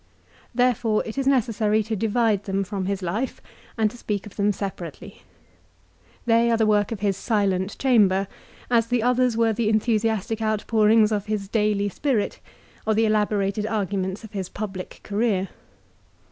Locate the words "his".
2.87-3.03, 7.01-7.15, 11.27-11.47, 14.31-14.49